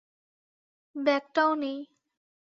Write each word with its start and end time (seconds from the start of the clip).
ব্যাগটাও 0.95 1.51
নেই। 1.55 1.77